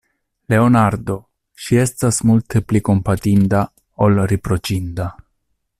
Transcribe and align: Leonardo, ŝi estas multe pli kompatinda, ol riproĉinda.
Leonardo, 0.53 1.17
ŝi 1.65 1.77
estas 1.81 2.19
multe 2.31 2.63
pli 2.73 2.81
kompatinda, 2.89 3.61
ol 4.07 4.21
riproĉinda. 4.33 5.11